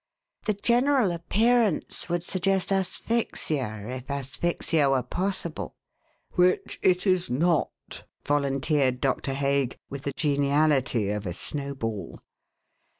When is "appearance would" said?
1.11-2.23